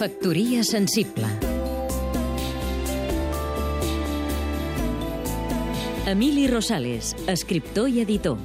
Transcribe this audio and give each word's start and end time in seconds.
Factoria 0.00 0.62
sensible 0.64 1.26
Emili 6.08 6.46
Rosales, 6.48 7.10
escriptor 7.28 7.90
i 7.92 7.98
editor 8.00 8.38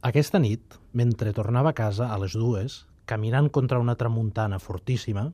Aquesta 0.00 0.40
nit, 0.40 0.78
mentre 0.96 1.34
tornava 1.36 1.74
a 1.74 1.76
casa 1.76 2.08
a 2.08 2.16
les 2.22 2.32
dues, 2.32 2.86
caminant 3.04 3.50
contra 3.52 3.82
una 3.82 3.98
tramuntana 4.00 4.56
fortíssima, 4.64 5.26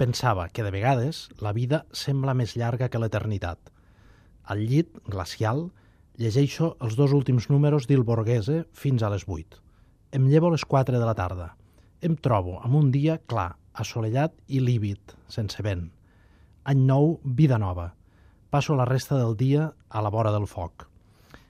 pensava 0.00 0.46
que 0.48 0.64
de 0.64 0.72
vegades 0.72 1.26
la 1.44 1.52
vida 1.52 1.82
sembla 1.92 2.32
més 2.32 2.54
llarga 2.56 2.88
que 2.88 3.02
l'eternitat. 3.02 3.68
Al 4.48 4.62
llit, 4.64 4.96
glacial, 5.04 5.66
llegeixo 6.16 6.70
els 6.80 6.96
dos 6.96 7.12
últims 7.12 7.50
números 7.52 7.84
d'Il 7.84 8.00
Borghese 8.00 8.62
fins 8.72 9.04
a 9.04 9.12
les 9.12 9.28
8. 9.28 9.60
Em 10.16 10.32
llevo 10.32 10.48
a 10.48 10.56
les 10.56 10.64
4 10.64 10.96
de 10.96 11.04
la 11.04 11.14
tarda. 11.20 11.50
Em 12.00 12.16
trobo 12.16 12.56
amb 12.64 12.80
un 12.80 12.88
dia 12.88 13.18
clar, 13.28 13.58
assolellat 13.74 14.34
i 14.48 14.60
lívid, 14.60 15.14
sense 15.28 15.62
vent. 15.62 15.90
Any 16.64 16.80
nou, 16.86 17.18
vida 17.24 17.58
nova. 17.58 17.92
Passo 18.50 18.76
la 18.78 18.86
resta 18.88 19.18
del 19.18 19.36
dia 19.36 19.72
a 19.88 20.02
la 20.02 20.10
vora 20.14 20.32
del 20.32 20.46
foc. 20.46 20.86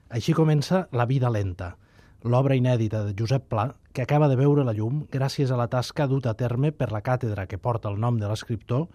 Així 0.09 0.33
comença 0.33 0.87
La 0.91 1.05
vida 1.05 1.29
lenta, 1.29 1.75
l'obra 2.23 2.55
inèdita 2.57 3.03
de 3.05 3.13
Josep 3.17 3.47
Pla, 3.49 3.69
que 3.93 4.01
acaba 4.01 4.27
de 4.27 4.35
veure 4.35 4.65
la 4.65 4.73
llum 4.73 5.05
gràcies 5.11 5.51
a 5.51 5.57
la 5.59 5.67
tasca 5.69 6.07
duta 6.07 6.31
a 6.33 6.37
terme 6.39 6.71
per 6.71 6.91
la 6.91 7.03
càtedra 7.05 7.45
que 7.47 7.61
porta 7.61 7.89
el 7.89 7.99
nom 8.01 8.17
de 8.19 8.27
l'escriptor, 8.27 8.87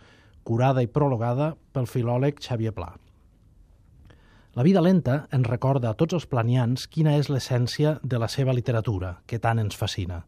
curada 0.43 0.83
i 0.83 0.91
prologada 0.91 1.55
pel 1.73 1.87
filòleg 1.87 2.43
Xavier 2.43 2.75
Pla. 2.75 2.91
La 4.59 4.65
vida 4.67 4.81
lenta 4.83 5.29
ens 5.31 5.47
recorda 5.47 5.93
a 5.93 5.95
tots 5.95 6.17
els 6.19 6.27
planians 6.27 6.89
quina 6.91 7.15
és 7.17 7.31
l'essència 7.31 7.99
de 8.03 8.19
la 8.19 8.29
seva 8.29 8.53
literatura, 8.53 9.21
que 9.27 9.39
tant 9.39 9.63
ens 9.63 9.79
fascina. 9.79 10.25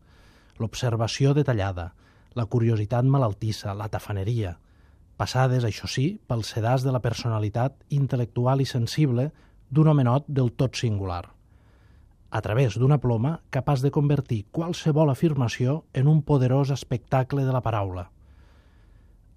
L'observació 0.63 1.35
detallada, 1.35 1.91
la 2.35 2.47
curiositat 2.47 3.05
malaltissa, 3.05 3.75
la 3.75 3.89
tafaneria, 3.93 4.57
passades, 5.17 5.65
això 5.65 5.89
sí, 5.91 6.07
pel 6.27 6.43
sedàs 6.47 6.83
de 6.87 6.93
la 6.95 7.03
personalitat 7.05 7.77
intel·lectual 7.95 8.63
i 8.63 8.67
sensible 8.67 9.31
d'un 9.71 9.93
homenot 9.93 10.27
del 10.29 10.53
tot 10.59 10.77
singular. 10.77 11.25
A 12.33 12.41
través 12.41 12.79
d'una 12.81 12.99
ploma 12.99 13.39
capaç 13.53 13.83
de 13.85 13.93
convertir 13.93 14.47
qualsevol 14.51 15.13
afirmació 15.13 15.83
en 15.93 16.09
un 16.09 16.23
poderós 16.23 16.73
espectacle 16.73 17.45
de 17.45 17.53
la 17.53 17.61
paraula. 17.61 18.09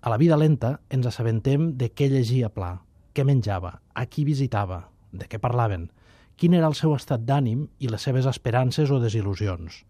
A 0.02 0.10
la 0.10 0.18
vida 0.18 0.38
lenta 0.38 0.80
ens 0.90 1.08
assabentem 1.10 1.74
de 1.76 1.90
què 1.92 2.08
llegia 2.08 2.50
Pla, 2.54 2.80
què 3.14 3.26
menjava, 3.28 3.80
a 3.94 4.06
qui 4.06 4.24
visitava, 4.24 4.86
de 5.12 5.28
què 5.28 5.40
parlaven, 5.44 5.90
quin 6.36 6.56
era 6.56 6.70
el 6.72 6.76
seu 6.76 6.94
estat 6.96 7.24
d'ànim 7.28 7.68
i 7.80 7.92
les 7.92 8.04
seves 8.08 8.28
esperances 8.32 8.92
o 8.92 9.00
desil·lusions. 9.04 9.84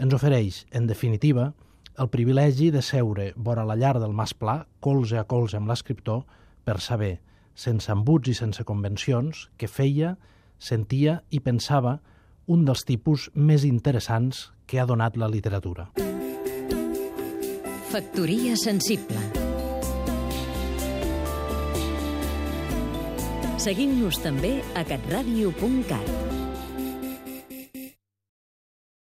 Ens 0.00 0.16
ofereix, 0.16 0.64
en 0.72 0.86
definitiva, 0.88 1.50
el 1.98 2.08
privilegi 2.08 2.70
de 2.70 2.82
seure 2.82 3.32
vora 3.36 3.64
la 3.66 3.76
llar 3.76 3.98
del 4.00 4.14
Mas 4.16 4.34
Pla, 4.34 4.66
colze 4.80 5.18
a 5.18 5.24
colze 5.24 5.58
amb 5.58 5.70
l'escriptor, 5.70 6.24
per 6.64 6.78
saber, 6.80 7.18
sense 7.54 7.90
embuts 7.92 8.30
i 8.30 8.34
sense 8.34 8.64
convencions, 8.64 9.48
que 9.58 9.68
feia, 9.68 10.16
sentia 10.58 11.20
i 11.30 11.40
pensava 11.40 11.98
un 12.46 12.64
dels 12.64 12.84
tipus 12.84 13.28
més 13.34 13.64
interessants 13.64 14.50
que 14.66 14.80
ha 14.80 14.86
donat 14.86 15.16
la 15.16 15.28
literatura. 15.28 15.90
Factoria 17.90 18.54
sensible 18.54 19.18
Seguim-nos 23.60 24.16
també 24.24 24.60
a 24.78 24.86
catradio.cat 24.88 26.39